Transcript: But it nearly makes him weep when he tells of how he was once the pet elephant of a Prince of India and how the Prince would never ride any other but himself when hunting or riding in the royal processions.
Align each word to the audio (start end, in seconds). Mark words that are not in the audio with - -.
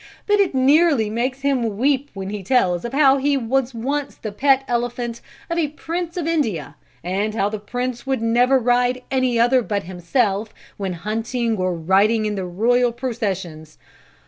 But 0.25 0.39
it 0.39 0.55
nearly 0.55 1.11
makes 1.11 1.41
him 1.41 1.77
weep 1.77 2.09
when 2.15 2.31
he 2.31 2.41
tells 2.41 2.83
of 2.85 2.91
how 2.91 3.17
he 3.17 3.37
was 3.37 3.75
once 3.75 4.15
the 4.15 4.31
pet 4.31 4.63
elephant 4.67 5.21
of 5.47 5.59
a 5.59 5.67
Prince 5.67 6.17
of 6.17 6.25
India 6.25 6.75
and 7.03 7.35
how 7.35 7.49
the 7.49 7.59
Prince 7.59 8.07
would 8.07 8.19
never 8.19 8.57
ride 8.57 9.03
any 9.11 9.39
other 9.39 9.61
but 9.61 9.83
himself 9.83 10.55
when 10.77 10.93
hunting 10.93 11.55
or 11.57 11.75
riding 11.75 12.25
in 12.25 12.33
the 12.33 12.45
royal 12.45 12.91
processions. 12.91 13.77